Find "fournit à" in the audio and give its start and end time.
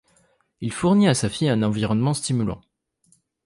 0.73-1.13